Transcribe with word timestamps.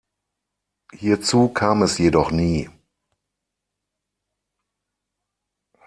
Hierzu 0.93 1.49
kam 1.53 1.83
es 1.83 1.99
jedoch 1.99 2.31
nie. 2.31 2.67